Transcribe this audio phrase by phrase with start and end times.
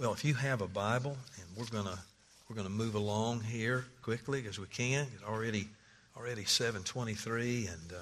[0.00, 1.98] Well, if you have a Bible, and we're gonna
[2.48, 5.06] we're gonna move along here quickly as we can.
[5.14, 5.68] It's already
[6.16, 7.96] already 7:23, and uh,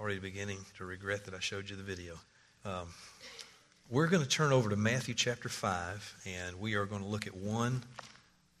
[0.00, 2.14] already beginning to regret that I showed you the video.
[2.64, 2.88] Um,
[3.88, 7.28] we're going to turn over to Matthew chapter 5, and we are going to look
[7.28, 7.84] at one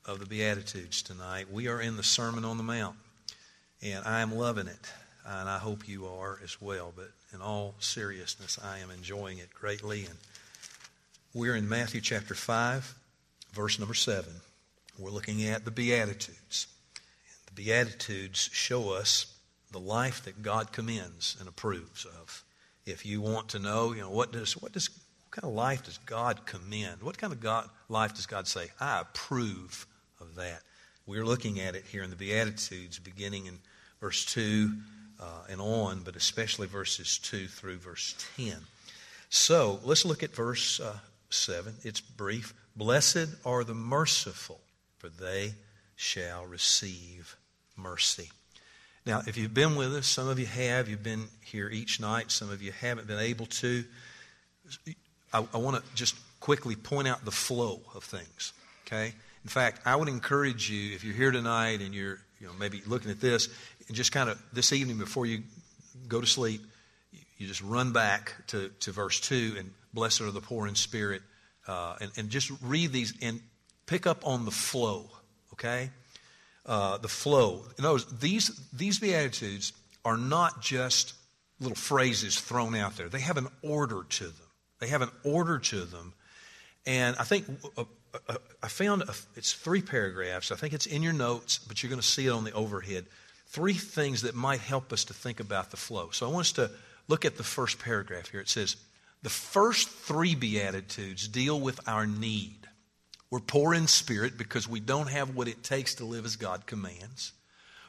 [0.04, 1.50] of the Beatitudes tonight.
[1.50, 2.94] We are in the Sermon on the Mount,
[3.82, 4.92] and I am loving it,
[5.26, 6.92] and I hope you are as well.
[6.94, 10.04] But in all seriousness, I am enjoying it greatly.
[10.04, 10.18] And
[11.36, 12.94] we're in Matthew chapter 5,
[13.52, 14.24] verse number 7.
[14.98, 16.66] We're looking at the Beatitudes.
[17.44, 19.26] The Beatitudes show us
[19.70, 22.42] the life that God commends and approves of.
[22.86, 25.84] If you want to know, you know, what does what does what kind of life
[25.84, 27.02] does God commend?
[27.02, 29.86] What kind of God, life does God say, I approve
[30.22, 30.62] of that?
[31.04, 33.58] We're looking at it here in the Beatitudes, beginning in
[34.00, 34.72] verse 2
[35.20, 38.54] uh, and on, but especially verses 2 through verse 10.
[39.28, 40.96] So let's look at verse uh,
[41.36, 41.74] 7.
[41.82, 42.54] It's brief.
[42.74, 44.60] Blessed are the merciful,
[44.98, 45.54] for they
[45.96, 47.36] shall receive
[47.76, 48.30] mercy.
[49.06, 52.30] Now, if you've been with us, some of you have, you've been here each night,
[52.32, 53.84] some of you haven't been able to.
[55.32, 58.52] I, I want to just quickly point out the flow of things.
[58.86, 59.12] Okay?
[59.44, 62.82] In fact, I would encourage you, if you're here tonight and you're you know, maybe
[62.86, 63.48] looking at this,
[63.86, 65.42] and just kind of this evening before you
[66.08, 66.62] go to sleep,
[67.38, 71.22] you just run back to, to verse 2 and blessed are the poor in spirit,
[71.66, 73.40] uh, and, and just read these and
[73.86, 75.10] pick up on the flow,
[75.54, 75.90] okay?
[76.66, 77.64] uh, the flow.
[77.78, 79.72] In other words, these, these Beatitudes
[80.04, 81.14] are not just
[81.60, 84.46] little phrases thrown out there, they have an order to them.
[84.78, 86.12] They have an order to them.
[86.84, 87.46] And I think
[87.78, 87.84] uh,
[88.28, 90.52] uh, I found a, it's three paragraphs.
[90.52, 93.06] I think it's in your notes, but you're going to see it on the overhead.
[93.46, 96.10] Three things that might help us to think about the flow.
[96.10, 96.70] So I want us to
[97.08, 98.40] look at the first paragraph here.
[98.40, 98.76] It says,
[99.22, 102.68] The first three Beatitudes deal with our need.
[103.30, 106.66] We're poor in spirit because we don't have what it takes to live as God
[106.66, 107.32] commands.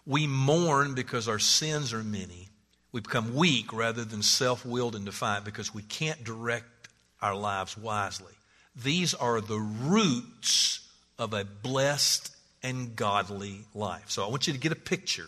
[0.06, 2.50] We mourn because our sins are many.
[2.92, 6.88] We become weak rather than self willed and defiant because we can't direct
[7.22, 8.34] our lives wisely.
[8.76, 10.88] These are the roots
[11.20, 14.10] of a blessed and godly life.
[14.10, 15.28] So I want you to get a picture.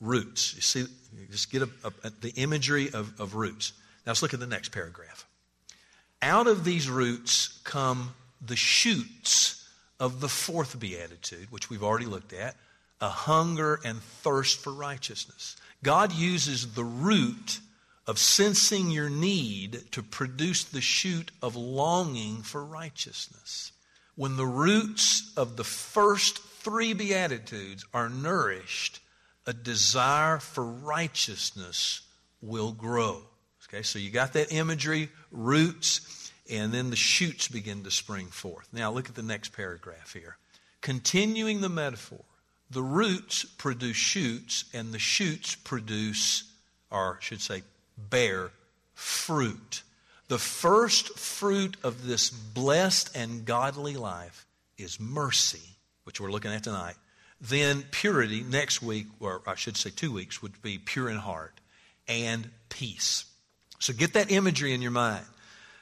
[0.00, 0.54] Roots.
[0.54, 0.86] You see,
[1.30, 3.72] just get a, a, the imagery of, of roots.
[4.04, 5.26] Now let's look at the next paragraph.
[6.20, 9.68] Out of these roots come the shoots
[10.00, 12.56] of the fourth beatitude, which we've already looked at
[13.00, 15.56] a hunger and thirst for righteousness.
[15.82, 17.58] God uses the root
[18.06, 23.72] of sensing your need to produce the shoot of longing for righteousness.
[24.14, 29.00] When the roots of the first three Beatitudes are nourished,
[29.46, 32.02] a desire for righteousness
[32.40, 33.22] will grow.
[33.72, 38.68] Okay, so you got that imagery, roots and then the shoots begin to spring forth.
[38.72, 40.36] Now, look at the next paragraph here.
[40.80, 42.24] Continuing the metaphor,
[42.70, 46.44] the roots produce shoots, and the shoots produce,
[46.90, 47.62] or I should say,
[47.96, 48.50] bear
[48.94, 49.82] fruit.
[50.28, 54.46] The first fruit of this blessed and godly life
[54.76, 56.96] is mercy, which we're looking at tonight.
[57.40, 61.60] Then purity, next week, or I should say two weeks, would be pure in heart,
[62.08, 63.26] and peace.
[63.82, 65.24] So get that imagery in your mind.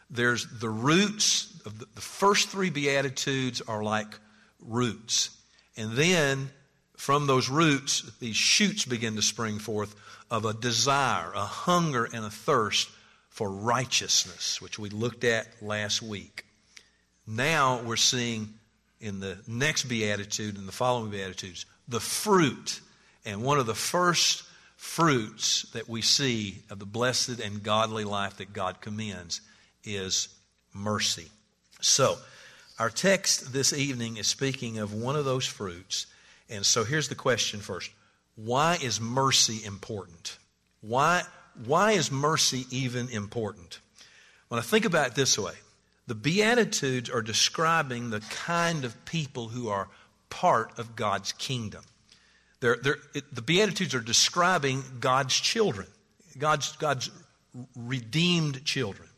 [0.09, 4.19] There's the roots of the, the first three Beatitudes are like
[4.59, 5.37] roots.
[5.77, 6.49] And then
[6.97, 9.94] from those roots, these shoots begin to spring forth
[10.31, 12.89] of a desire, a hunger, and a thirst
[13.28, 16.47] for righteousness, which we looked at last week.
[17.27, 18.55] Now we're seeing
[18.99, 22.81] in the next beatitude and the following beatitudes the fruit.
[23.27, 24.44] And one of the first
[24.80, 29.42] fruits that we see of the blessed and godly life that God commends
[29.84, 30.28] is
[30.72, 31.28] mercy.
[31.82, 32.16] So,
[32.78, 36.06] our text this evening is speaking of one of those fruits.
[36.48, 37.91] And so here's the question first
[38.36, 40.38] Why is mercy important?
[40.80, 41.24] Why,
[41.66, 43.80] why is mercy even important?
[44.48, 45.54] When I think about it this way,
[46.06, 49.88] the Beatitudes are describing the kind of people who are
[50.30, 51.83] part of God's kingdom.
[52.60, 55.86] They're, they're, it, the Beatitudes are describing God's children,
[56.39, 57.10] God's, God's
[57.77, 59.09] redeemed children.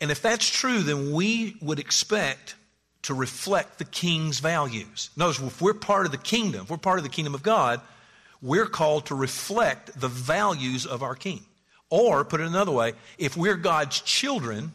[0.00, 2.56] And if that's true, then we would expect
[3.02, 5.10] to reflect the king's values.
[5.16, 7.80] Notice, if we're part of the kingdom, if we're part of the kingdom of God,
[8.42, 11.44] we're called to reflect the values of our king.
[11.90, 14.74] Or, put it another way, if we're God's children,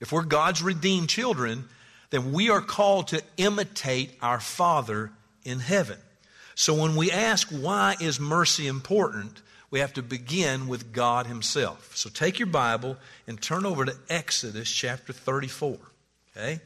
[0.00, 1.64] if we're God's redeemed children,
[2.10, 5.10] then we are called to imitate our Father
[5.44, 5.98] in heaven.
[6.56, 11.94] So when we ask why is mercy important, we have to begin with God Himself.
[11.94, 15.76] So take your Bible and turn over to Exodus chapter 34.
[16.34, 16.60] Okay?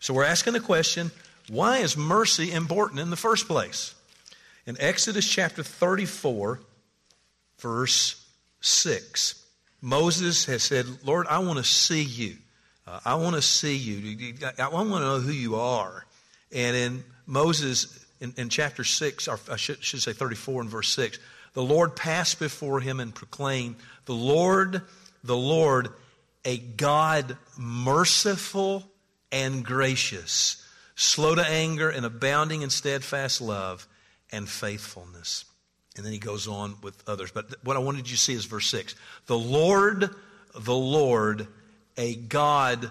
[0.00, 1.10] So we're asking the question
[1.48, 3.94] why is mercy important in the first place?
[4.64, 6.58] In Exodus chapter 34,
[7.58, 8.26] verse
[8.62, 9.46] 6,
[9.82, 12.36] Moses has said, Lord, I want to see you.
[12.86, 14.34] Uh, I want to see you.
[14.58, 16.06] I want to know who you are.
[16.50, 20.92] And in Moses, in, in chapter 6, or I should, should say 34 and verse
[20.94, 21.18] 6,
[21.54, 24.82] the Lord passed before him and proclaimed, The Lord,
[25.24, 25.88] the Lord,
[26.44, 28.90] a God merciful
[29.32, 30.62] and gracious,
[30.94, 33.86] slow to anger and abounding in steadfast love
[34.30, 35.44] and faithfulness.
[35.96, 37.30] And then he goes on with others.
[37.30, 38.94] But what I wanted you to see is verse 6.
[39.26, 40.10] The Lord,
[40.54, 41.48] the Lord,
[41.96, 42.90] a God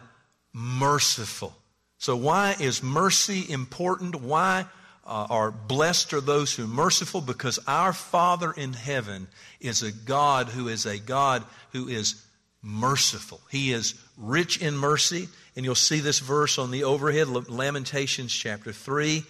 [0.53, 1.55] merciful.
[1.97, 4.15] So, why is mercy important?
[4.15, 4.65] Why
[5.05, 7.21] uh, are blessed are those who are merciful?
[7.21, 9.27] Because our Father in heaven
[9.59, 12.21] is a God who is a God who is
[12.61, 13.39] merciful.
[13.51, 15.27] He is rich in mercy.
[15.55, 19.23] And you'll see this verse on the overhead, Lamentations chapter 3.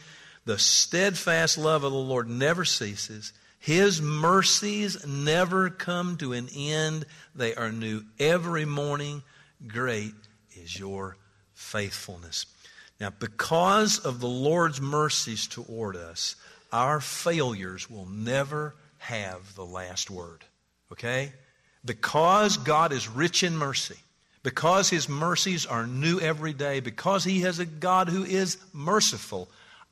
[0.46, 3.34] The steadfast love of the Lord never ceases.
[3.60, 7.06] His mercies never come to an end.
[7.36, 9.24] They are new every morning.
[9.68, 10.14] Great
[10.56, 11.18] is your
[11.54, 12.46] faithfulness.
[13.00, 16.36] Now, because of the Lord's mercies toward us,
[16.72, 20.44] our failures will never have the last word.
[20.92, 21.34] Okay?
[21.84, 23.98] Because God is rich in mercy,
[24.44, 29.50] because His mercies are new every day, because He has a God who is merciful,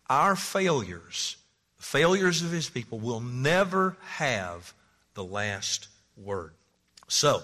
[0.09, 1.37] our failures,
[1.77, 4.73] the failures of His people, will never have
[5.13, 6.53] the last word.
[7.07, 7.41] So,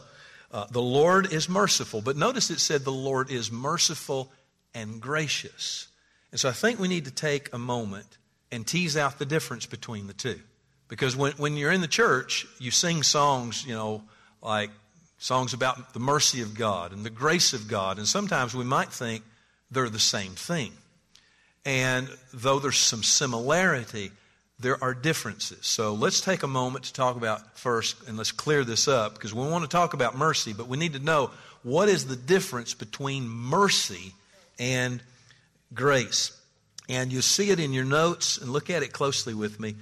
[0.51, 4.31] uh, the Lord is merciful, but notice it said the Lord is merciful
[4.73, 5.87] and gracious.
[6.31, 8.17] And so I think we need to take a moment
[8.51, 10.39] and tease out the difference between the two.
[10.87, 14.03] Because when, when you're in the church, you sing songs, you know,
[14.41, 14.71] like
[15.17, 17.97] songs about the mercy of God and the grace of God.
[17.97, 19.23] And sometimes we might think
[19.69, 20.71] they're the same thing.
[21.65, 24.11] And though there's some similarity,
[24.59, 25.65] there are differences.
[25.65, 29.33] So let's take a moment to talk about first, and let's clear this up because
[29.33, 31.31] we want to talk about mercy, but we need to know
[31.63, 34.13] what is the difference between mercy
[34.59, 35.01] and
[35.73, 36.39] grace.
[36.87, 39.75] And you see it in your notes, and look at it closely with me.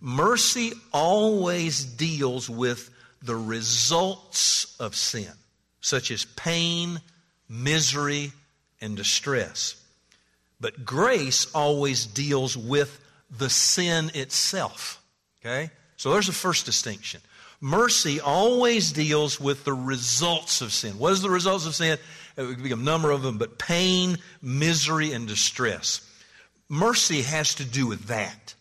[0.00, 2.90] Mercy always deals with
[3.22, 5.32] the results of sin,
[5.80, 7.00] such as pain,
[7.48, 8.32] misery,
[8.80, 9.76] and distress.
[10.60, 13.00] But grace always deals with
[13.30, 15.02] the sin itself.
[15.40, 15.70] Okay?
[16.00, 17.20] So there's the first distinction.
[17.60, 20.98] Mercy always deals with the results of sin.
[20.98, 21.98] What is the results of sin?
[22.38, 26.00] It could be a number of them, but pain, misery, and distress.
[26.70, 28.54] Mercy has to do with that.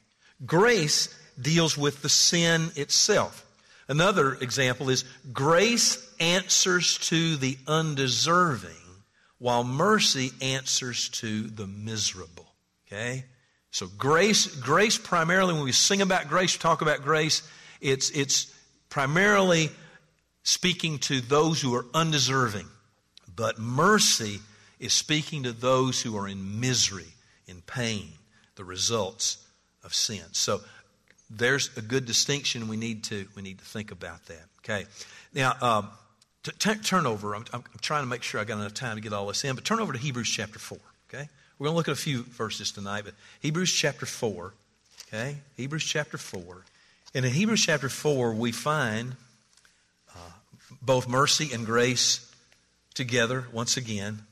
[0.46, 3.46] Grace deals with the sin itself.
[3.88, 8.70] Another example is grace answers to the undeserving,
[9.38, 12.54] while mercy answers to the miserable.
[12.86, 13.24] Okay?
[13.72, 17.44] So grace, grace primarily, when we sing about grace, talk about grace,
[17.82, 18.54] it's, it's
[18.90, 19.70] primarily
[20.44, 22.68] speaking to those who are undeserving.
[23.36, 24.40] But mercy
[24.80, 27.14] is speaking to those who are in misery,
[27.48, 28.10] in pain,
[28.56, 29.38] the results
[29.84, 30.24] of sin.
[30.32, 30.62] So
[31.30, 34.86] there's a good distinction we need to we need to think about that okay
[35.34, 35.90] now um,
[36.44, 39.02] t- t- turn over I'm, I'm, trying to make sure i got enough time to
[39.02, 40.78] get all this in but turn over to hebrews chapter 4
[41.08, 44.54] okay we're going to look at a few verses tonight but hebrews chapter 4
[45.08, 46.64] okay hebrews chapter 4
[47.14, 49.16] and in hebrews chapter 4 we find
[50.16, 50.32] uh,
[50.82, 52.34] both mercy and grace
[52.94, 54.24] together once again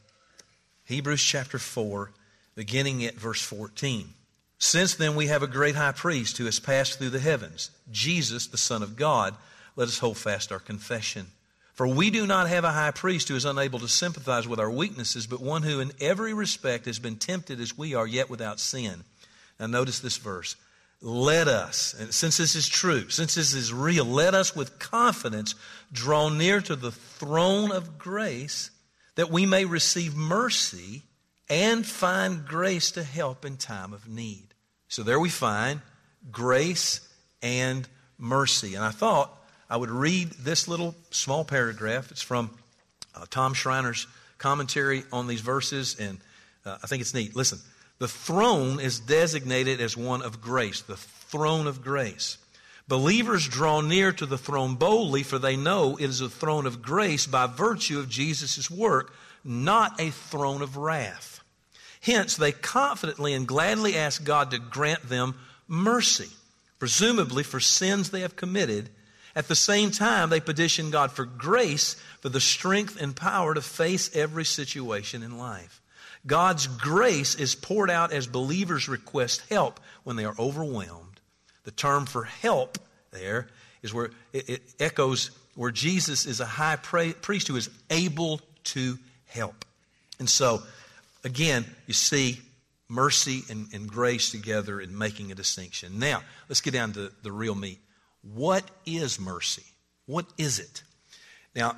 [0.86, 2.12] hebrews chapter 4
[2.56, 4.14] beginning at verse 14
[4.60, 8.48] since then, we have a great high priest who has passed through the heavens, Jesus,
[8.48, 9.36] the Son of God.
[9.76, 11.28] Let us hold fast our confession.
[11.78, 14.70] For we do not have a high priest who is unable to sympathize with our
[14.70, 18.60] weaknesses, but one who in every respect has been tempted as we are, yet without
[18.60, 19.04] sin.
[19.60, 20.56] Now, notice this verse.
[21.04, 25.54] Let us, and since this is true, since this is real, let us with confidence
[25.92, 28.72] draw near to the throne of grace
[29.14, 31.04] that we may receive mercy
[31.48, 34.48] and find grace to help in time of need.
[34.88, 35.82] So there we find
[36.32, 37.08] grace
[37.44, 38.74] and mercy.
[38.74, 39.32] And I thought
[39.70, 42.12] I would read this little small paragraph.
[42.12, 42.52] It's from
[43.16, 44.08] uh, Tom Schreiner's
[44.38, 46.20] commentary on these verses, and
[46.66, 47.36] uh, I think it's neat.
[47.36, 47.60] Listen,
[48.00, 52.38] the throne is designated as one of grace, the throne of grace.
[52.88, 56.82] Believers draw near to the throne boldly, for they know it is a throne of
[56.82, 61.42] grace by virtue of Jesus' work, not a throne of wrath.
[62.00, 65.36] Hence, they confidently and gladly ask God to grant them
[65.68, 66.30] mercy,
[66.80, 68.90] presumably for sins they have committed.
[69.38, 73.62] At the same time, they petition God for grace, for the strength and power to
[73.62, 75.80] face every situation in life.
[76.26, 81.20] God's grace is poured out as believers request help when they are overwhelmed.
[81.66, 82.80] The term for help
[83.12, 83.48] there
[83.84, 88.98] is where it, it echoes where Jesus is a high priest who is able to
[89.28, 89.66] help.
[90.18, 90.64] And so,
[91.24, 92.40] again, you see
[92.90, 96.00] mercy and, and grace together in making a distinction.
[96.00, 97.78] Now, let's get down to the real meat.
[98.22, 99.64] What is mercy?
[100.06, 100.84] What is it?
[101.56, 101.76] Now,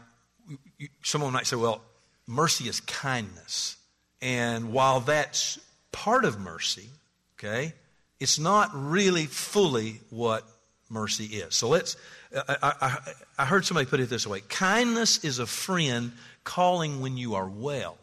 [1.04, 1.82] someone might say, well,
[2.28, 3.78] mercy is kindness.
[4.22, 5.60] And while that's
[5.92, 6.90] part of mercy,
[7.36, 7.74] okay,
[8.20, 10.44] it's not really fully what
[10.90, 11.56] mercy is.
[11.56, 11.96] So let's,
[12.36, 12.98] I, I,
[13.38, 16.12] I heard somebody put it this way kindness is a friend
[16.44, 17.98] calling when you are well,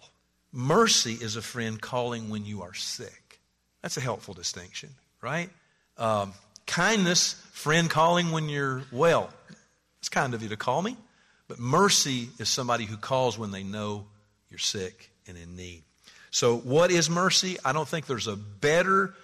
[0.53, 3.41] mercy is a friend calling when you are sick.
[3.83, 4.91] That's a helpful distinction,
[5.21, 5.51] right?
[5.99, 6.33] Um,
[6.67, 9.31] kindness, friend calling when you're well.
[10.01, 10.95] It's kind of you to call me.
[11.49, 14.05] But mercy is somebody who calls when they know
[14.51, 15.83] you're sick and in need.
[16.31, 17.57] So, what is mercy?
[17.65, 19.15] I don't think there's a better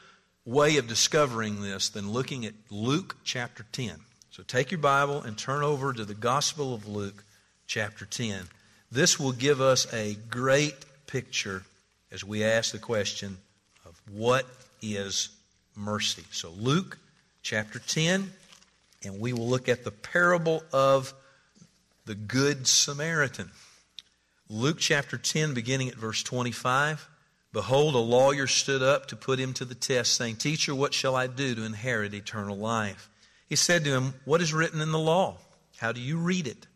[0.46, 3.96] way of discovering this than looking at Luke chapter 10.
[4.30, 7.24] So, take your Bible and turn over to the Gospel of Luke
[7.66, 8.48] chapter 10.
[8.90, 11.64] This will give us a great picture
[12.10, 13.36] as we ask the question
[13.84, 14.46] of what
[14.80, 15.28] is
[15.76, 16.24] mercy.
[16.30, 16.98] So, Luke
[17.42, 18.32] chapter 10,
[19.04, 21.12] and we will look at the parable of
[22.06, 23.50] the Good Samaritan.
[24.48, 27.08] Luke chapter 10, beginning at verse 25.
[27.52, 31.16] Behold, a lawyer stood up to put him to the test, saying, Teacher, what shall
[31.16, 33.10] I do to inherit eternal life?
[33.48, 35.36] He said to him, What is written in the law?
[35.78, 36.66] How do you read it?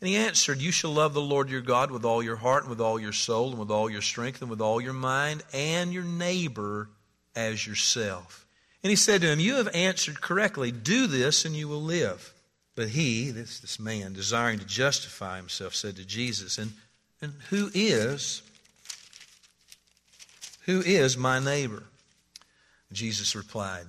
[0.00, 2.70] And he answered, You shall love the Lord your God with all your heart, and
[2.70, 5.92] with all your soul, and with all your strength, and with all your mind, and
[5.92, 6.88] your neighbor
[7.36, 8.41] as yourself.
[8.82, 10.72] And he said to him, You have answered correctly.
[10.72, 12.32] Do this, and you will live.
[12.74, 16.72] But he, this, this man, desiring to justify himself, said to Jesus, And,
[17.20, 18.42] and who is
[20.66, 21.82] who is my neighbor?
[22.92, 23.86] Jesus replied,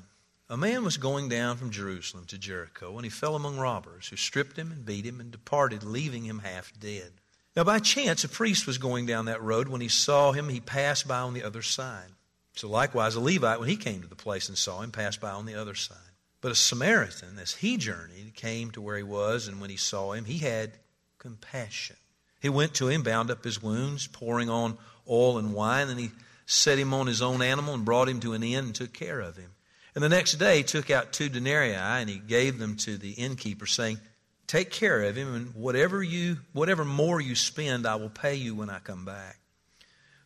[0.49, 4.15] A man was going down from Jerusalem to Jericho, and he fell among robbers, who
[4.15, 7.11] stripped him and beat him and departed, leaving him half dead.
[7.55, 9.67] Now, by chance, a priest was going down that road.
[9.67, 12.09] When he saw him, he passed by on the other side.
[12.55, 15.31] So, likewise, a Levite, when he came to the place and saw him, passed by
[15.31, 15.97] on the other side.
[16.39, 20.11] But a Samaritan, as he journeyed, came to where he was, and when he saw
[20.11, 20.73] him, he had
[21.17, 21.95] compassion.
[22.41, 24.77] He went to him, bound up his wounds, pouring on
[25.09, 26.11] oil and wine, and he
[26.45, 29.21] set him on his own animal and brought him to an inn and took care
[29.21, 29.51] of him.
[29.95, 33.11] And the next day he took out two denarii and he gave them to the
[33.11, 33.99] innkeeper, saying,
[34.45, 38.53] Take care of him, and whatever you whatever more you spend, I will pay you
[38.55, 39.37] when I come back.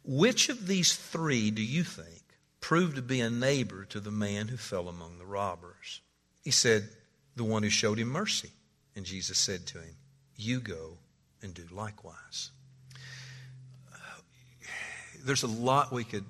[0.03, 2.16] Which of these three do you think
[2.61, 6.01] proved to be a neighbor to the man who fell among the robbers?
[6.43, 6.89] He said,
[7.35, 8.51] The one who showed him mercy.
[8.95, 9.95] And Jesus said to him,
[10.35, 10.97] You go
[11.41, 12.51] and do likewise.
[15.23, 16.23] There's a lot we could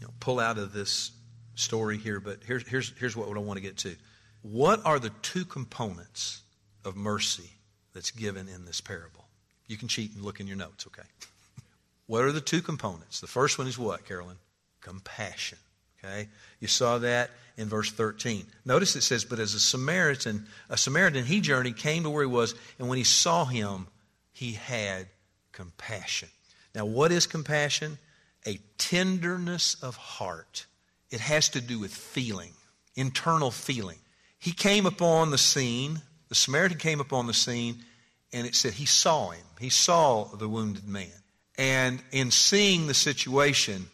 [0.00, 1.12] you know, pull out of this
[1.54, 3.96] story here, but here's, here's, here's what I want to get to.
[4.42, 6.42] What are the two components
[6.84, 7.50] of mercy
[7.94, 9.24] that's given in this parable?
[9.66, 11.08] You can cheat and look in your notes, okay?
[12.06, 13.20] what are the two components?
[13.20, 14.36] The first one is what, Carolyn?
[14.80, 15.58] Compassion.
[15.98, 16.28] Okay?
[16.60, 18.46] You saw that in verse 13.
[18.64, 22.30] Notice it says, But as a Samaritan, a Samaritan, he journeyed, came to where he
[22.30, 23.88] was, and when he saw him,
[24.32, 25.08] he had
[25.52, 26.28] compassion.
[26.74, 27.98] Now, what is compassion?
[28.46, 30.66] A tenderness of heart.
[31.10, 32.52] It has to do with feeling,
[32.94, 33.98] internal feeling.
[34.38, 37.84] He came upon the scene, the Samaritan came upon the scene,
[38.32, 39.44] and it said he saw him.
[39.58, 41.10] He saw the wounded man.
[41.56, 43.88] And in seeing the situation,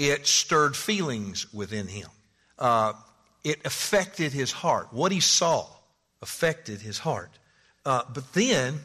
[0.00, 2.08] it stirred feelings within him.
[2.58, 2.94] Uh,
[3.44, 4.88] it affected his heart.
[4.92, 5.66] What he saw
[6.22, 7.30] affected his heart.
[7.84, 8.80] Uh, but then,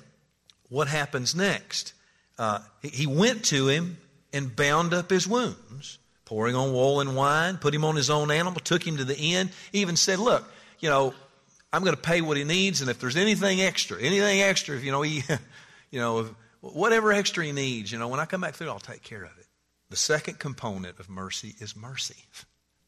[0.70, 1.94] what happens next?
[2.38, 3.98] Uh, he went to him
[4.34, 8.30] and bound up his wounds, pouring on wool and wine, put him on his own
[8.30, 10.44] animal, took him to the inn, even said, Look,
[10.80, 11.14] you know,
[11.72, 14.84] I'm going to pay what he needs, and if there's anything extra, anything extra, if
[14.84, 15.24] you know, he,
[15.92, 16.30] you know,
[16.60, 19.32] whatever extra he needs, you know, when I come back through, I'll take care of
[19.38, 19.45] it.
[19.96, 22.18] The second component of mercy is mercy.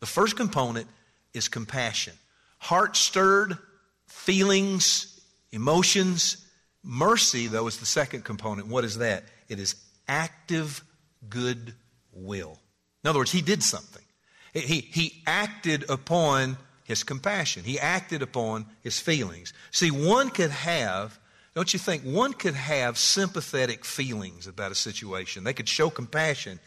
[0.01, 0.89] The first component
[1.33, 2.11] is compassion.
[2.59, 3.57] Heart stirred,
[4.09, 5.17] feelings,
[5.53, 6.45] emotions.
[6.83, 8.67] Mercy, though, is the second component.
[8.67, 9.23] What is that?
[9.47, 9.75] It is
[10.09, 10.83] active
[11.29, 11.73] good
[12.11, 12.59] will.
[13.05, 14.03] In other words, he did something.
[14.53, 19.53] He, he acted upon his compassion, he acted upon his feelings.
[19.71, 21.17] See, one could have
[21.57, 25.43] don't you think one could have sympathetic feelings about a situation?
[25.43, 26.59] They could show compassion,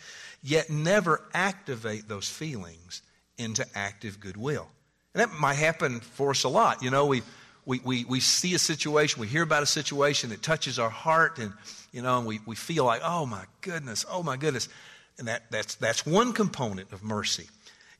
[0.42, 3.02] yet never activate those feelings
[3.38, 4.68] into active goodwill.
[5.14, 6.82] And that might happen for us a lot.
[6.82, 7.22] You know, we,
[7.64, 11.38] we, we, we see a situation, we hear about a situation that touches our heart,
[11.38, 11.52] and,
[11.92, 14.68] you know, and we, we feel like, oh my goodness, oh my goodness.
[15.18, 17.48] And that, that's, that's one component of mercy.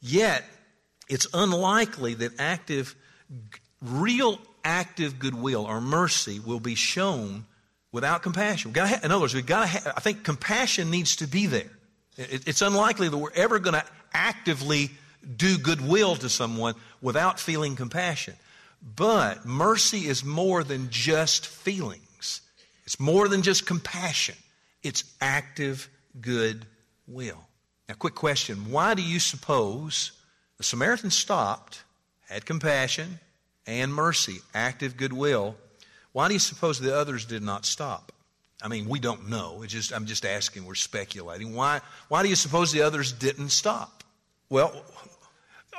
[0.00, 0.44] Yet,
[1.08, 2.94] it's unlikely that active,
[3.82, 7.44] real active goodwill or mercy will be shown
[7.92, 8.72] without compassion.
[8.72, 11.70] Have, in other words, we've got to have, I think compassion needs to be there.
[12.20, 14.90] It, it's unlikely that we're ever going to actively
[15.36, 18.34] do goodwill to someone without feeling compassion.
[18.96, 22.40] But mercy is more than just feelings.
[22.84, 24.36] It's more than just compassion.
[24.82, 25.88] It's active
[26.20, 27.46] goodwill.
[27.88, 28.70] Now, quick question.
[28.70, 30.12] Why do you suppose
[30.56, 31.82] the Samaritan stopped,
[32.28, 33.20] had compassion
[33.66, 35.56] and mercy, active goodwill?
[36.12, 38.12] Why do you suppose the others did not stop?
[38.62, 39.62] I mean, we don't know.
[39.62, 41.54] It's just, I'm just asking, we're speculating.
[41.54, 44.04] Why, why do you suppose the others didn't stop?
[44.48, 44.84] Well,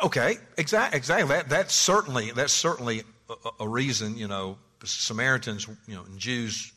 [0.04, 0.98] okay, exactly.
[0.98, 1.30] exactly.
[1.30, 6.72] That, that's certainly, that's certainly a, a reason, you know, Samaritans, you know, and Jews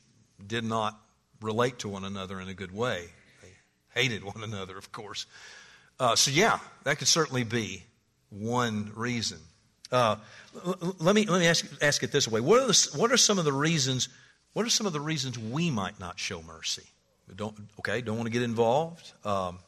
[0.47, 0.99] did not
[1.41, 3.07] relate to one another in a good way.
[3.43, 3.49] They
[4.01, 5.27] hated one another, of course.
[5.99, 7.85] Uh, so, yeah, that could certainly be
[8.31, 9.39] one reason.
[9.93, 10.17] Uh,
[10.99, 13.39] let me let me ask ask it this way: What are the, what are some
[13.39, 14.09] of the reasons?
[14.55, 16.85] What are some of the reasons we might not show mercy?
[17.37, 19.13] don't okay, don't want to get involved.
[19.25, 19.59] Um,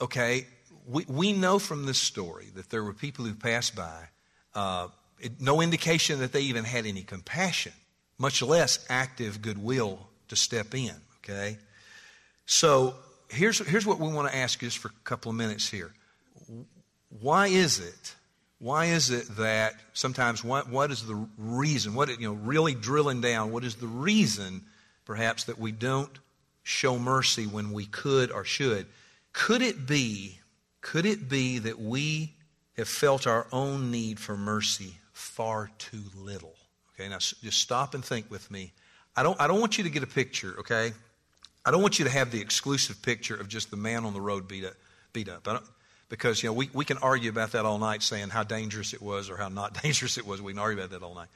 [0.00, 0.46] okay,
[0.86, 4.08] we we know from this story that there were people who passed by,
[4.54, 7.72] uh, it, no indication that they even had any compassion,
[8.18, 10.94] much less active goodwill to step in.
[11.18, 11.58] Okay,
[12.46, 12.94] so
[13.28, 15.92] here's here's what we want to ask you just for a couple of minutes here.
[17.20, 18.14] Why is it?
[18.62, 21.94] Why is it that sometimes what, what is the reason?
[21.94, 24.62] What you know, really drilling down, what is the reason
[25.04, 26.16] perhaps that we don't
[26.62, 28.86] show mercy when we could or should?
[29.32, 30.38] Could it be,
[30.80, 32.34] could it be that we
[32.76, 36.54] have felt our own need for mercy far too little?
[36.94, 38.70] Okay, now just stop and think with me.
[39.16, 40.92] I don't, I don't want you to get a picture, okay?
[41.66, 44.20] I don't want you to have the exclusive picture of just the man on the
[44.20, 44.74] road beat up.
[45.12, 45.48] Beat up.
[46.12, 49.00] Because, you know, we, we can argue about that all night saying how dangerous it
[49.00, 50.42] was or how not dangerous it was.
[50.42, 51.28] We can argue about that all night.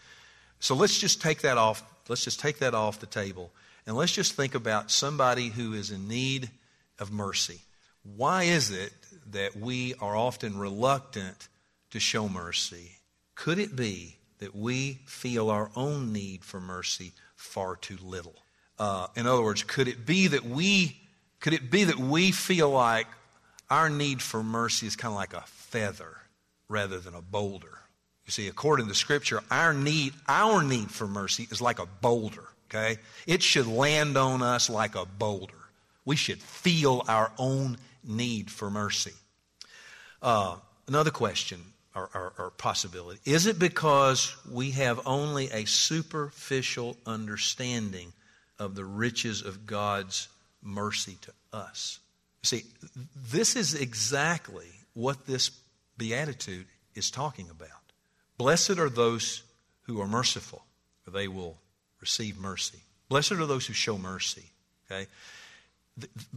[0.60, 1.82] So let's just take that off.
[2.10, 3.50] Let's just take that off the table.
[3.86, 6.50] And let's just think about somebody who is in need
[6.98, 7.60] of mercy.
[8.16, 8.92] Why is it
[9.30, 11.48] that we are often reluctant
[11.92, 12.98] to show mercy?
[13.34, 18.36] Could it be that we feel our own need for mercy far too little?
[18.78, 20.98] Uh, in other words, could it be that we
[21.40, 23.06] could it be that we feel like
[23.70, 26.16] our need for mercy is kind of like a feather
[26.68, 27.78] rather than a boulder.
[28.24, 32.44] You see, according to Scripture, our need, our need for mercy is like a boulder,
[32.68, 32.98] okay?
[33.26, 35.54] It should land on us like a boulder.
[36.04, 39.12] We should feel our own need for mercy.
[40.22, 40.56] Uh,
[40.88, 41.60] another question
[41.94, 48.12] or, or, or possibility is it because we have only a superficial understanding
[48.58, 50.28] of the riches of God's
[50.62, 52.00] mercy to us?
[52.46, 52.64] See,
[53.30, 55.50] this is exactly what this
[55.98, 57.70] beatitude is talking about.
[58.38, 59.42] Blessed are those
[59.82, 60.64] who are merciful,
[61.02, 61.58] for they will
[62.00, 62.78] receive mercy.
[63.08, 64.44] Blessed are those who show mercy.
[64.90, 65.06] Okay?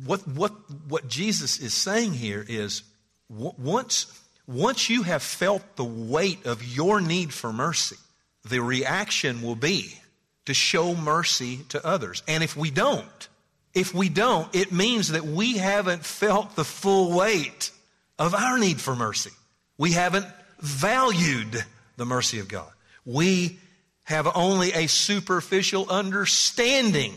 [0.03, 0.51] What, what,
[0.87, 2.83] what Jesus is saying here is
[3.29, 7.97] once, once you have felt the weight of your need for mercy,
[8.45, 9.99] the reaction will be
[10.45, 12.23] to show mercy to others.
[12.27, 13.27] And if we don't,
[13.73, 17.71] if we don't, it means that we haven't felt the full weight
[18.17, 19.31] of our need for mercy.
[19.77, 20.25] We haven't
[20.59, 21.63] valued
[21.97, 22.71] the mercy of God.
[23.05, 23.59] We
[24.03, 27.13] have only a superficial understanding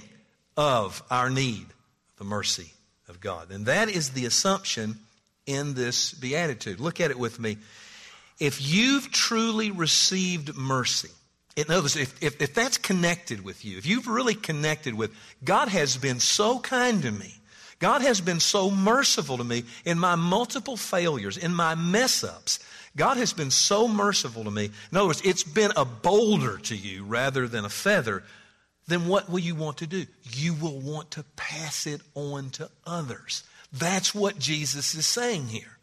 [0.57, 1.67] of our need,
[2.19, 2.71] the mercy
[3.09, 3.51] of God.
[3.51, 4.97] And that is the assumption
[5.47, 6.81] in this beatitude.
[6.81, 7.57] Look at it with me.
[8.39, 11.11] If you've truly received mercy,
[11.57, 15.13] in other words, if, if, if that's connected with you, if you've really connected with,
[15.45, 17.35] God has been so kind to me.
[17.79, 22.61] God has been so merciful to me in my multiple failures, in my mess ups.
[22.97, 24.71] God has been so merciful to me.
[24.91, 28.23] In other words, it's been a boulder to you rather than a feather.
[28.87, 30.07] Then what will you want to do?
[30.31, 33.43] You will want to pass it on to others.
[33.73, 35.79] That's what Jesus is saying here.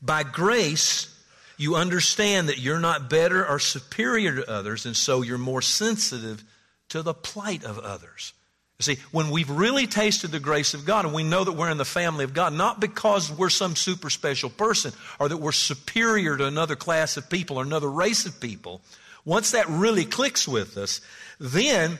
[0.00, 1.13] By grace,
[1.56, 6.42] you understand that you're not better or superior to others, and so you're more sensitive
[6.90, 8.32] to the plight of others.
[8.78, 11.70] You see, when we've really tasted the grace of God and we know that we're
[11.70, 15.52] in the family of God, not because we're some super special person or that we're
[15.52, 18.80] superior to another class of people or another race of people,
[19.24, 21.00] once that really clicks with us,
[21.38, 21.98] then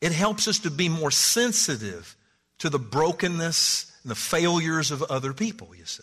[0.00, 2.14] it helps us to be more sensitive
[2.58, 6.02] to the brokenness and the failures of other people, you see.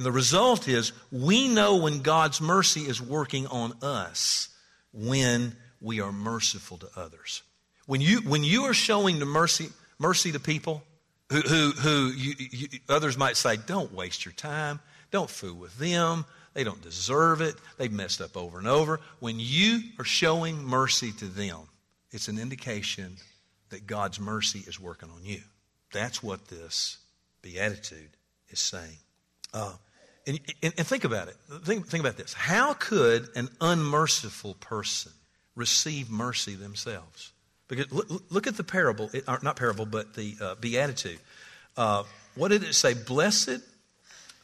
[0.00, 4.48] And the result is we know when God's mercy is working on us
[4.94, 7.42] when we are merciful to others.
[7.84, 10.82] When you, when you are showing the mercy, mercy to people,
[11.28, 15.76] who, who, who you, you, others might say, don't waste your time, don't fool with
[15.76, 19.00] them, they don't deserve it, they've messed up over and over.
[19.18, 21.60] When you are showing mercy to them,
[22.10, 23.18] it's an indication
[23.68, 25.42] that God's mercy is working on you.
[25.92, 26.96] That's what this
[27.42, 28.16] beatitude
[28.48, 28.96] is saying.
[29.52, 29.74] Uh,
[30.30, 31.36] and, and, and, think about it.
[31.64, 32.32] Think, think about this.
[32.32, 35.12] How could an unmerciful person
[35.56, 37.32] receive mercy themselves?
[37.68, 39.10] Because look, look at the parable,
[39.42, 41.18] not parable, but the uh, beatitude.
[41.76, 42.94] Uh, what did it say?
[42.94, 43.60] Blessed,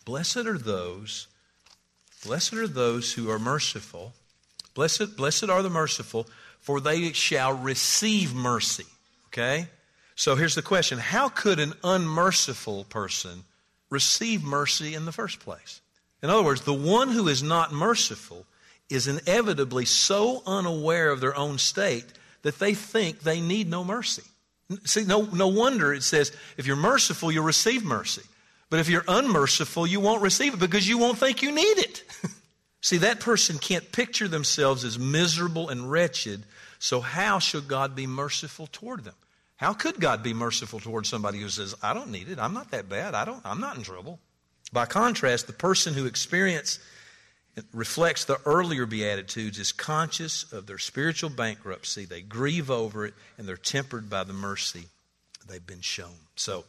[0.04, 1.28] blessed are those,
[2.24, 4.12] blessed are those who are merciful.
[4.74, 6.26] Blessed, blessed are the merciful,
[6.60, 8.86] for they shall receive mercy.
[9.28, 9.68] Okay?
[10.16, 13.44] So here's the question How could an unmerciful person
[13.90, 15.80] receive mercy in the first place?
[16.22, 18.46] In other words, the one who is not merciful
[18.88, 22.06] is inevitably so unaware of their own state
[22.42, 24.22] that they think they need no mercy.
[24.84, 28.22] See, no, no wonder it says if you're merciful, you'll receive mercy.
[28.68, 32.02] But if you're unmerciful, you won't receive it because you won't think you need it.
[32.80, 36.44] See, that person can't picture themselves as miserable and wretched,
[36.78, 39.14] so how should God be merciful toward them?
[39.56, 42.70] How could God be merciful towards somebody who says, I don't need it, I'm not
[42.72, 44.20] that bad, I don't, I'm not in trouble?
[44.72, 46.78] By contrast, the person who experience
[47.72, 52.04] reflects the earlier Beatitudes is conscious of their spiritual bankruptcy.
[52.04, 54.84] They grieve over it, and they're tempered by the mercy
[55.48, 56.16] they've been shown.
[56.34, 56.64] So,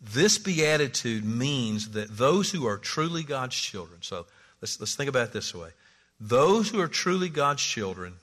[0.00, 4.26] this Beatitude means that those who are truly God's children, so
[4.60, 5.70] let's, let's think about it this way
[6.18, 8.14] those who are truly God's children,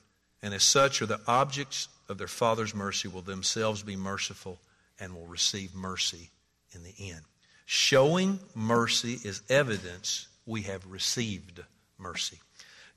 [0.42, 4.58] and as such are the objects of their Father's mercy will themselves be merciful
[4.98, 6.28] and will receive mercy
[6.74, 7.20] in the end.
[7.66, 11.62] Showing mercy is evidence we have received
[11.98, 12.40] mercy.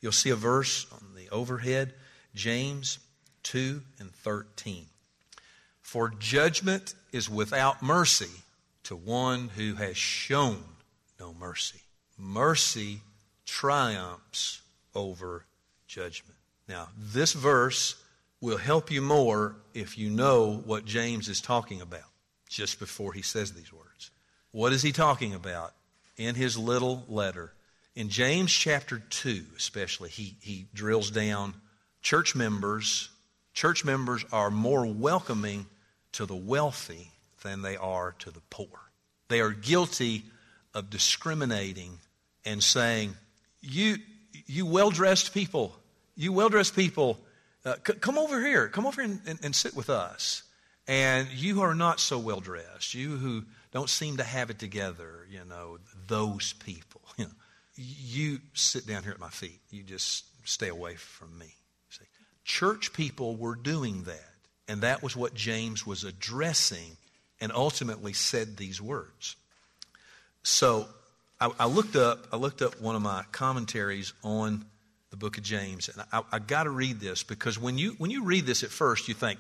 [0.02, 1.94] You'll see a verse on the overhead,
[2.34, 2.98] James
[3.44, 4.88] 2 and 13.
[5.82, 8.42] For judgment is without mercy
[8.86, 10.64] to one who has shown
[11.20, 11.82] no mercy.
[12.18, 13.02] Mercy
[13.46, 14.64] triumphs
[14.96, 15.46] over
[15.88, 16.36] judgment.
[16.68, 18.03] Now, this verse
[18.44, 22.02] will help you more if you know what James is talking about
[22.50, 24.12] just before he says these words.
[24.52, 25.72] What is he talking about
[26.18, 27.54] in his little letter?
[27.96, 31.54] In James chapter 2, especially, he, he drills down
[32.02, 33.08] church members.
[33.54, 35.66] Church members are more welcoming
[36.12, 37.12] to the wealthy
[37.44, 38.68] than they are to the poor.
[39.30, 40.26] They are guilty
[40.74, 41.98] of discriminating
[42.44, 43.16] and saying,
[43.62, 44.00] You,
[44.48, 45.74] you well dressed people,
[46.18, 47.22] you well dressed people,
[47.66, 48.68] uh, c- come over here.
[48.68, 50.44] Come over and, and, and sit with us.
[50.88, 52.94] And you are not so well dressed.
[52.94, 57.02] You who don't seem to have it together, you know, those people.
[57.18, 57.32] You know,
[57.76, 59.60] you sit down here at my feet.
[59.70, 61.56] You just stay away from me.
[61.90, 62.06] See?
[62.44, 64.34] Church people were doing that.
[64.68, 66.98] And that was what James was addressing
[67.40, 69.36] and ultimately said these words.
[70.44, 70.88] So
[71.40, 74.66] I, I looked up I looked up one of my commentaries on
[75.14, 75.90] the book of James.
[75.90, 78.72] And I, I got to read this because when you, when you read this at
[78.72, 79.40] first, you think,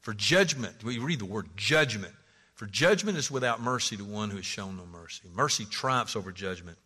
[0.00, 2.14] for judgment, we read the word judgment.
[2.54, 5.28] For judgment is without mercy to one who has shown no mercy.
[5.34, 6.78] Mercy triumphs over judgment.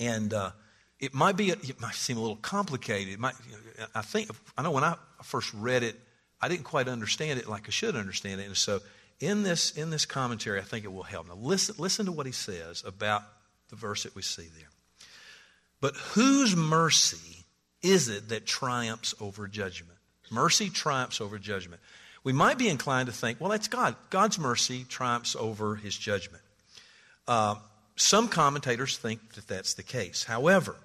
[0.00, 0.50] And uh,
[0.98, 3.14] it might be, it might seem a little complicated.
[3.14, 3.34] It might,
[3.94, 5.94] I think, I know when I first read it,
[6.42, 8.48] I didn't quite understand it like I should understand it.
[8.48, 8.80] And so
[9.20, 11.28] in this, in this commentary, I think it will help.
[11.28, 13.22] Now listen, listen to what he says about
[13.68, 14.70] the verse that we see there.
[15.80, 17.35] But whose mercy
[17.86, 19.98] is it that triumphs over judgment?
[20.30, 21.80] Mercy triumphs over judgment.
[22.24, 23.94] We might be inclined to think, well, that's God.
[24.10, 26.42] God's mercy triumphs over his judgment.
[27.28, 27.56] Uh,
[27.94, 30.24] some commentators think that that's the case.
[30.24, 30.76] However,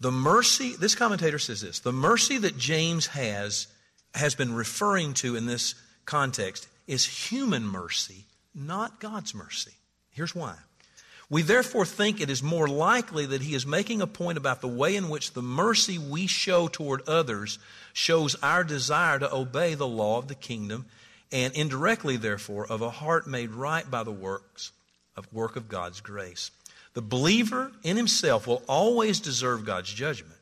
[0.00, 3.68] the mercy, this commentator says this the mercy that James has,
[4.14, 9.72] has been referring to in this context is human mercy, not God's mercy.
[10.10, 10.56] Here's why.
[11.30, 14.68] We therefore think it is more likely that he is making a point about the
[14.68, 17.60] way in which the mercy we show toward others
[17.92, 20.86] shows our desire to obey the law of the kingdom,
[21.30, 24.72] and indirectly, therefore, of a heart made right by the works
[25.16, 26.50] of work of God's grace.
[26.94, 30.34] The believer in himself will always deserve God's judgment.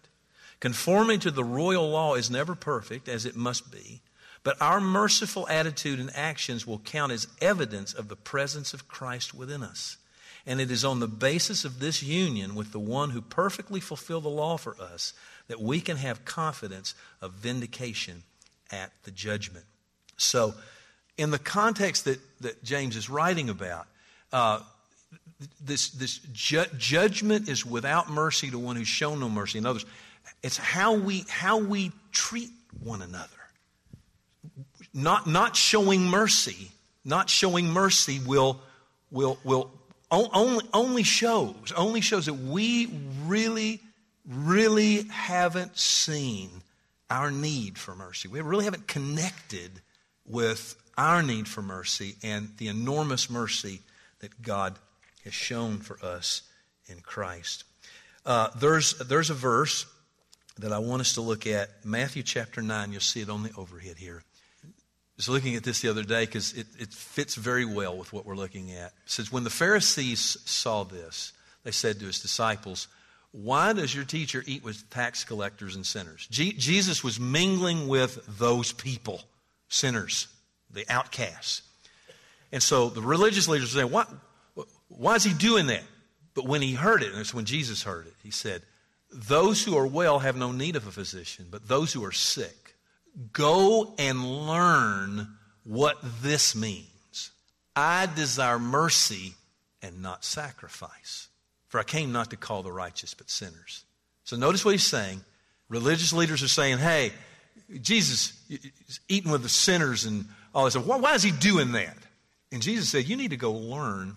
[0.60, 4.00] Conforming to the royal law is never perfect, as it must be,
[4.42, 9.34] but our merciful attitude and actions will count as evidence of the presence of Christ
[9.34, 9.98] within us.
[10.48, 14.24] And it is on the basis of this union with the one who perfectly fulfilled
[14.24, 15.12] the law for us
[15.48, 18.22] that we can have confidence of vindication
[18.72, 19.66] at the judgment.
[20.16, 20.54] So,
[21.18, 23.88] in the context that, that James is writing about,
[24.32, 24.60] uh,
[25.60, 29.58] this, this ju- judgment is without mercy to one who's shown no mercy.
[29.58, 29.84] In others,
[30.42, 32.50] it's how we, how we treat
[32.82, 33.28] one another.
[34.94, 36.70] Not, not showing mercy,
[37.04, 38.62] not showing mercy will
[39.10, 39.70] will, will
[40.10, 42.90] only, only shows, only shows that we
[43.26, 43.80] really,
[44.26, 46.50] really haven't seen
[47.10, 48.28] our need for mercy.
[48.28, 49.70] We really haven't connected
[50.26, 53.80] with our need for mercy and the enormous mercy
[54.20, 54.78] that God
[55.24, 56.42] has shown for us
[56.86, 57.64] in Christ.
[58.26, 59.86] Uh, there's, there's a verse
[60.58, 62.92] that I want us to look at, Matthew chapter 9.
[62.92, 64.22] You'll see it on the overhead here.
[65.18, 68.24] Was looking at this the other day because it, it fits very well with what
[68.24, 68.86] we're looking at.
[68.86, 71.32] It says, When the Pharisees saw this,
[71.64, 72.86] they said to his disciples,
[73.32, 76.28] Why does your teacher eat with tax collectors and sinners?
[76.30, 79.22] Jesus was mingling with those people,
[79.68, 80.28] sinners,
[80.70, 81.62] the outcasts.
[82.52, 84.06] And so the religious leaders were saying, Why,
[84.88, 85.82] why is he doing that?
[86.34, 88.62] But when he heard it, and it's when Jesus heard it, he said,
[89.12, 92.67] Those who are well have no need of a physician, but those who are sick.
[93.32, 95.28] Go and learn
[95.64, 97.30] what this means.
[97.74, 99.34] I desire mercy
[99.82, 101.28] and not sacrifice.
[101.68, 103.84] For I came not to call the righteous, but sinners.
[104.24, 105.22] So notice what he's saying.
[105.68, 107.12] Religious leaders are saying, hey,
[107.82, 110.76] Jesus is eating with the sinners and all this.
[110.76, 111.96] Why, why is he doing that?
[112.50, 114.16] And Jesus said, you need to go learn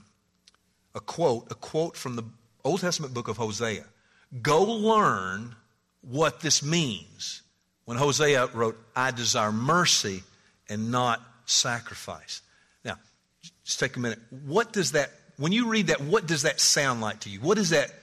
[0.95, 2.23] a quote, a quote from the
[2.63, 3.83] Old Testament book of Hosea.
[4.41, 5.55] Go learn
[6.01, 7.41] what this means
[7.91, 10.23] when Hosea wrote, I desire mercy
[10.69, 12.41] and not sacrifice.
[12.85, 12.95] Now,
[13.65, 14.19] just take a minute.
[14.45, 17.41] What does that, when you read that, what does that sound like to you?
[17.41, 17.93] What, is that,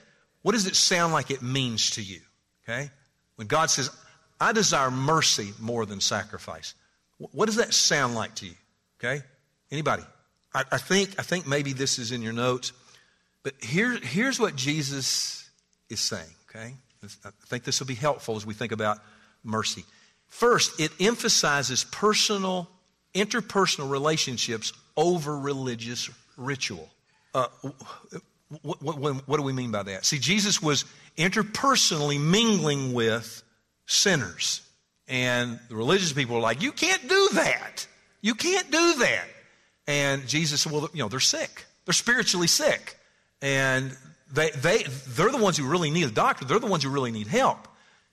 [0.42, 2.20] what does it sound like it means to you?
[2.68, 2.90] Okay?
[3.36, 3.88] When God says,
[4.38, 6.74] I desire mercy more than sacrifice.
[7.16, 8.56] What does that sound like to you?
[9.02, 9.22] Okay?
[9.70, 10.02] Anybody?
[10.52, 12.74] I, I, think, I think maybe this is in your notes,
[13.42, 15.48] but here, here's what Jesus
[15.88, 16.74] is saying, okay?
[17.24, 18.98] I think this will be helpful as we think about
[19.48, 19.84] mercy.
[20.28, 22.68] First, it emphasizes personal,
[23.14, 26.88] interpersonal relationships over religious ritual.
[27.34, 27.46] Uh,
[28.62, 30.04] what, what, what, do we mean by that?
[30.04, 30.84] See, Jesus was
[31.16, 33.42] interpersonally mingling with
[33.86, 34.62] sinners.
[35.06, 37.86] And the religious people were like, You can't do that.
[38.20, 39.24] You can't do that.
[39.86, 41.64] And Jesus said, Well, you know, they're sick.
[41.84, 42.96] They're spiritually sick.
[43.40, 43.96] And
[44.32, 46.44] they, they, they're the ones who really need a doctor.
[46.44, 47.67] They're the ones who really need help.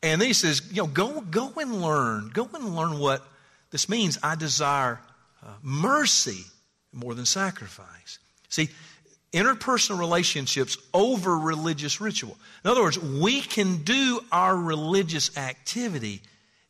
[0.06, 2.30] And then he says, you know, go, go and learn.
[2.32, 3.26] Go and learn what
[3.72, 4.20] this means.
[4.22, 5.00] I desire
[5.44, 6.46] uh, mercy
[6.94, 8.20] more than sacrifice.
[8.50, 8.70] See,
[9.34, 12.38] interpersonal relationships over religious ritual.
[12.64, 16.22] In other words, we can do our religious activity,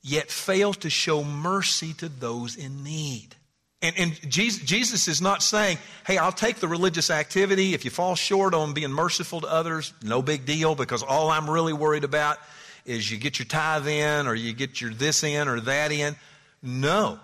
[0.02, 3.36] yet fail to show mercy to those in need.
[3.82, 7.74] And, and Jesus, Jesus, is not saying, hey, I'll take the religious activity.
[7.74, 11.50] If you fall short on being merciful to others, no big deal, because all I'm
[11.50, 12.38] really worried about
[12.86, 16.16] is you get your tithe in or you get your this in or that in.
[16.62, 17.20] No,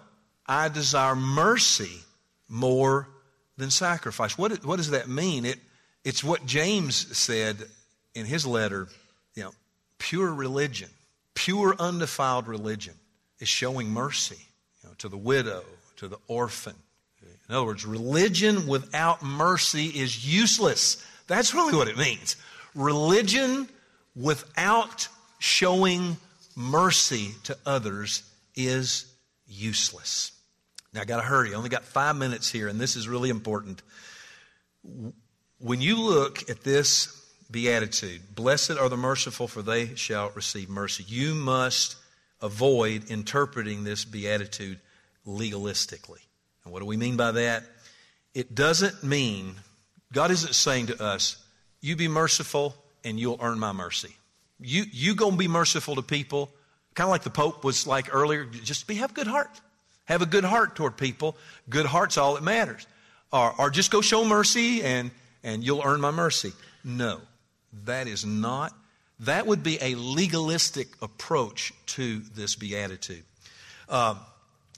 [0.46, 2.00] I desire mercy
[2.50, 3.08] more
[3.58, 4.38] than sacrifice.
[4.38, 5.46] What, what does that mean?
[5.46, 5.60] It,
[6.04, 7.58] it's what James said
[8.16, 8.88] in his letter,
[9.36, 9.52] you know,
[10.00, 10.90] pure religion,
[11.36, 12.94] pure undefiled religion
[13.40, 14.38] is showing mercy
[14.84, 15.64] you know, to the widow,
[15.98, 16.76] to the orphan.
[17.52, 21.06] In other words, religion without mercy is useless.
[21.28, 22.38] That's really what it means.
[22.76, 23.68] Religion
[24.16, 25.10] without
[25.42, 26.18] showing
[26.56, 28.22] mercy to others
[28.56, 29.12] is
[29.48, 30.32] useless.
[30.94, 31.54] Now, I got to hurry.
[31.54, 33.82] I only got five minutes here, and this is really important.
[35.58, 41.04] When you look at this beatitude, blessed are the merciful, for they shall receive mercy,
[41.08, 41.96] you must
[42.40, 44.80] avoid interpreting this beatitude
[45.26, 46.22] legalistically.
[46.64, 47.64] And what do we mean by that?
[48.36, 49.56] It doesn't mean,
[50.14, 51.44] God isn't saying to us,
[51.82, 54.16] you be merciful and you'll earn my mercy.
[54.62, 56.52] You, you gonna be merciful to people,
[56.94, 59.60] kind of like the Pope was like earlier, just be, have a good heart.
[60.06, 61.38] Have a good heart toward people.
[61.70, 62.86] Good heart's all that matters.
[63.32, 65.12] Or, or just go show mercy and,
[65.44, 66.52] and you'll earn my mercy.
[66.84, 67.22] No,
[67.86, 68.74] that is not,
[69.22, 73.24] that would be a legalistic approach to this beatitude.
[73.88, 74.16] Uh,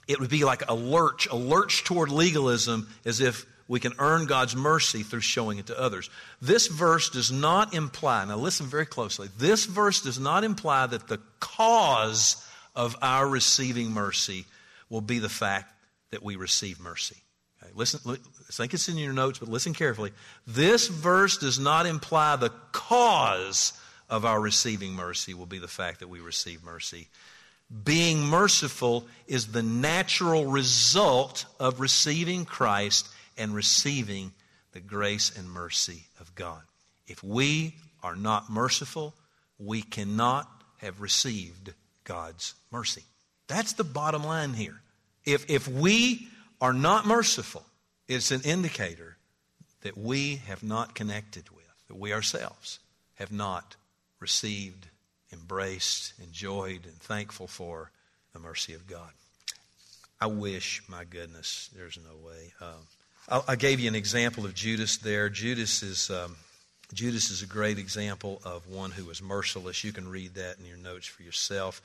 [0.06, 4.26] it would be like a lurch, a lurch toward legalism as if we can earn
[4.26, 6.10] God's mercy through showing it to others.
[6.40, 11.08] This verse does not imply, now listen very closely, this verse does not imply that
[11.08, 12.46] the cause
[12.76, 14.44] of our receiving mercy
[14.88, 15.72] will be the fact
[16.10, 17.16] that we receive mercy.
[17.62, 18.16] Okay, listen, I
[18.52, 20.12] think it's in your notes, but listen carefully.
[20.46, 23.72] This verse does not imply the cause
[24.10, 27.08] of our receiving mercy will be the fact that we receive mercy.
[27.84, 34.32] Being merciful is the natural result of receiving Christ and receiving
[34.72, 36.62] the grace and mercy of God.
[37.06, 39.14] If we are not merciful,
[39.58, 41.72] we cannot have received
[42.04, 43.02] God's mercy.
[43.46, 44.80] That's the bottom line here.
[45.24, 46.28] If, if we
[46.60, 47.64] are not merciful,
[48.08, 49.16] it's an indicator
[49.82, 52.78] that we have not connected with, that we ourselves
[53.14, 53.76] have not
[54.20, 54.88] received,
[55.32, 57.90] embraced, enjoyed, and thankful for
[58.32, 59.10] the mercy of God.
[60.20, 62.52] I wish, my goodness, there's no way.
[62.60, 62.86] Um,
[63.28, 65.28] I, gave you an example of Judas there.
[65.28, 66.10] Judas is.
[66.10, 66.36] Um,
[66.92, 69.82] Judas is a great example of one who was merciless.
[69.82, 71.82] You can read that in your notes for yourself.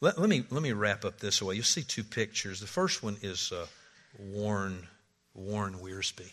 [0.00, 1.54] Let, let me, let me wrap up this way.
[1.54, 2.60] You'll see two pictures.
[2.60, 3.66] The first one is uh,
[4.18, 4.86] Warren,
[5.34, 6.30] Warren Wiersbe.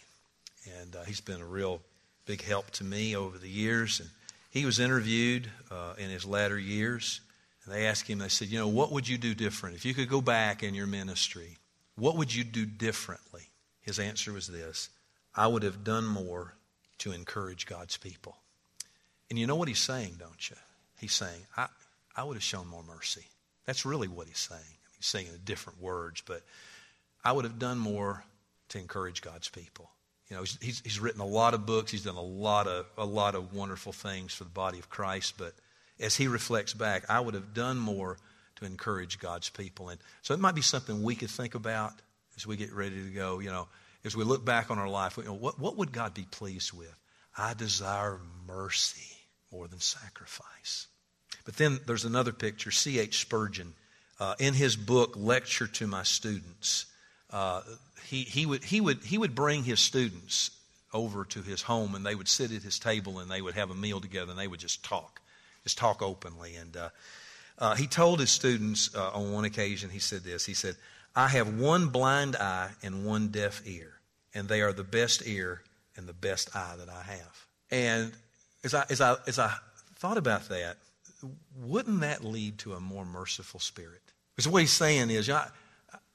[0.79, 1.81] And uh, he's been a real
[2.25, 3.99] big help to me over the years.
[3.99, 4.09] And
[4.51, 7.21] he was interviewed uh, in his latter years.
[7.63, 9.75] And they asked him, they said, You know, what would you do different?
[9.75, 11.57] If you could go back in your ministry,
[11.95, 13.49] what would you do differently?
[13.81, 14.89] His answer was this
[15.35, 16.53] I would have done more
[16.99, 18.37] to encourage God's people.
[19.29, 20.55] And you know what he's saying, don't you?
[20.99, 21.67] He's saying, I,
[22.15, 23.25] I would have shown more mercy.
[23.65, 24.61] That's really what he's saying.
[24.97, 26.41] He's saying in different words, but
[27.23, 28.23] I would have done more
[28.69, 29.89] to encourage God's people.
[30.29, 31.91] You know, he's, he's written a lot of books.
[31.91, 35.35] He's done a lot of, a lot of wonderful things for the body of Christ.
[35.37, 35.53] But
[35.99, 38.17] as he reflects back, I would have done more
[38.57, 39.89] to encourage God's people.
[39.89, 41.93] And so it might be something we could think about
[42.39, 43.39] as we get ready to go.
[43.39, 43.67] You know,
[44.05, 46.71] as we look back on our life, you know, what, what would God be pleased
[46.71, 46.93] with?
[47.37, 49.17] I desire mercy
[49.51, 50.87] more than sacrifice.
[51.43, 52.71] But then there's another picture.
[52.71, 53.19] C.H.
[53.19, 53.73] Spurgeon,
[54.19, 56.85] uh, in his book, Lecture to My Students,
[57.31, 57.61] uh,
[58.05, 60.51] he, he, would, he, would, he would bring his students
[60.93, 63.69] over to his home and they would sit at his table and they would have
[63.69, 65.21] a meal together and they would just talk,
[65.63, 66.55] just talk openly.
[66.55, 66.89] And uh,
[67.57, 70.75] uh he told his students uh, on one occasion, he said this He said,
[71.19, 73.91] I have one blind eye and one deaf ear,
[74.33, 75.61] and they are the best ear
[75.97, 77.45] and the best eye that I have.
[77.69, 78.13] And
[78.63, 79.53] as I, as I, as I
[79.97, 80.77] thought about that,
[81.57, 84.01] wouldn't that lead to a more merciful spirit?
[84.33, 85.43] Because what he's saying is, you know,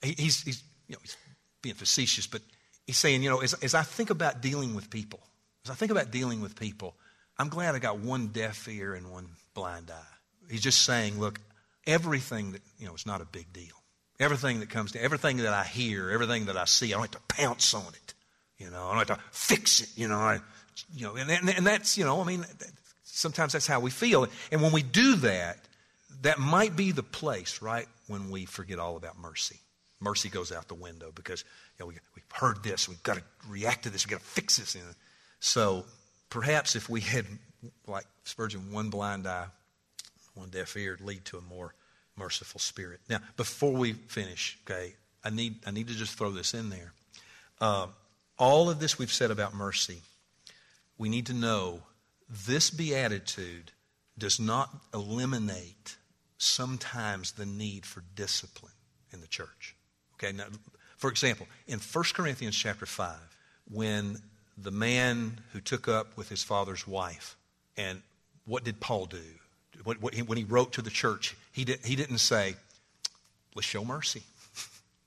[0.01, 1.19] he's, he's, you know, he's
[1.61, 2.41] being facetious, but
[2.87, 5.21] he's saying, you know, as, as I think about dealing with people,
[5.67, 6.95] as I think about dealing with people,
[7.37, 10.51] I'm glad I got one deaf ear and one blind eye.
[10.51, 11.39] He's just saying, look,
[11.87, 13.84] everything that, you know, it's not a big deal.
[14.21, 17.23] Everything that comes to, everything that I hear, everything that I see, I don't have
[17.23, 18.15] to pounce on it.
[18.59, 19.91] You know, I don't have to fix it.
[19.97, 20.39] You know, I,
[20.95, 22.47] you know, and, and, and that's, you know, I mean,
[23.03, 24.27] sometimes that's how we feel.
[24.53, 25.59] And when we do that,
[26.23, 29.61] that might be the place, right, when we forget all about mercy.
[30.01, 31.45] Mercy goes out the window because
[31.79, 34.27] you know, we, we've heard this, we've got to react to this, we've got to
[34.27, 34.77] fix this.
[35.41, 35.85] So
[36.31, 37.27] perhaps if we had,
[37.87, 39.47] like Spurgeon, one blind eye,
[40.35, 41.75] one deaf ear, lead to a more
[42.17, 43.01] merciful spirit.
[43.09, 46.93] Now, before we finish, okay, I need, I need to just throw this in there.
[47.61, 47.87] Uh,
[48.39, 50.03] all of this we've said about mercy,
[50.99, 51.83] we need to know
[52.29, 53.73] this beatitude
[54.19, 55.97] does not eliminate
[56.39, 58.73] sometimes the need for discipline
[59.13, 59.75] in the church.
[60.15, 60.45] Okay, now,
[60.97, 63.17] for example, in 1 Corinthians chapter 5,
[63.71, 64.19] when
[64.57, 67.37] the man who took up with his father's wife,
[67.77, 68.03] and
[68.45, 69.23] what did Paul do?
[69.83, 72.55] When he wrote to the church, he, did, he didn't say,
[73.55, 74.23] let's show mercy.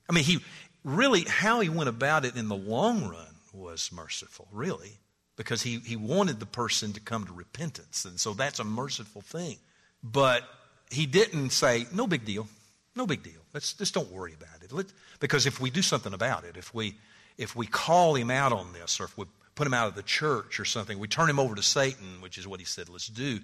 [0.08, 0.40] I mean, he
[0.84, 4.98] really, how he went about it in the long run was merciful, really
[5.38, 8.04] because he, he wanted the person to come to repentance.
[8.04, 9.56] And so that's a merciful thing.
[10.02, 10.42] But
[10.90, 12.48] he didn't say, no big deal.
[12.96, 13.40] No big deal.
[13.54, 14.72] Let's just don't worry about it.
[14.72, 14.86] Let,
[15.20, 16.96] because if we do something about it, if we,
[17.38, 20.02] if we call him out on this, or if we put him out of the
[20.02, 23.06] church or something, we turn him over to Satan, which is what he said, let's
[23.06, 23.38] do.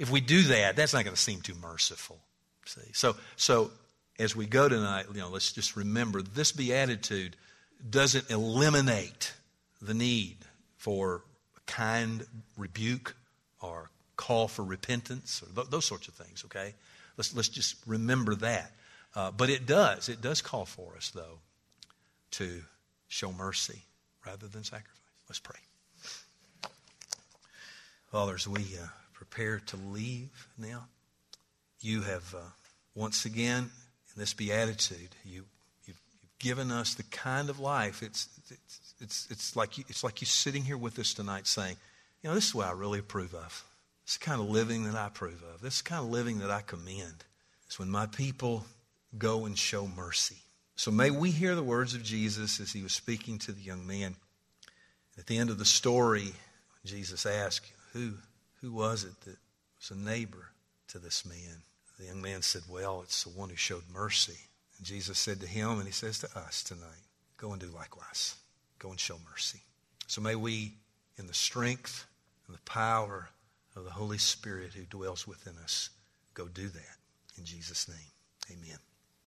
[0.00, 2.18] If we do that, that's not going to seem too merciful.
[2.64, 2.80] See?
[2.94, 3.70] So, so
[4.18, 7.36] as we go tonight, you know, let's just remember this beatitude
[7.88, 9.34] doesn't eliminate
[9.82, 10.38] the need
[10.78, 11.22] for
[11.66, 13.14] kind rebuke
[13.60, 16.72] or call for repentance or th- those sorts of things, okay?
[17.18, 18.72] Let's, let's just remember that.
[19.14, 21.40] Uh, but it does, it does call for us, though,
[22.32, 22.62] to
[23.08, 23.82] show mercy
[24.24, 24.96] rather than sacrifice.
[25.28, 25.58] Let's pray.
[28.10, 28.86] Father, as we uh,
[29.20, 30.86] prepare to leave now,
[31.80, 32.40] you have uh,
[32.94, 33.64] once again,
[34.14, 35.44] in this beatitude, you,
[35.84, 38.02] you've, you've given us the kind of life.
[38.02, 41.76] It's, it's, it's, it's, like you, it's like you sitting here with us tonight saying,
[42.22, 43.62] you know, this is what I really approve of.
[44.06, 45.60] This kind of living that I approve of.
[45.60, 47.24] This kind of living that I commend.
[47.66, 48.64] It's when my people
[49.18, 50.38] go and show mercy.
[50.76, 53.86] So may we hear the words of Jesus as he was speaking to the young
[53.86, 54.16] man.
[55.18, 56.32] At the end of the story,
[56.86, 58.14] Jesus asked, Who,
[58.60, 59.36] who was it that
[59.78, 60.52] was a neighbor
[60.88, 61.62] to this man?
[61.98, 64.38] The young man said, Well, it's the one who showed mercy.
[64.78, 67.04] And Jesus said to him, and he says to us tonight,
[67.36, 68.36] Go and do likewise.
[68.78, 69.60] Go and show mercy.
[70.06, 70.74] So may we,
[71.18, 72.06] in the strength
[72.46, 73.28] and the power
[73.76, 75.90] of the Holy Spirit who dwells within us,
[76.34, 76.96] go do that.
[77.38, 78.78] In Jesus' name, amen.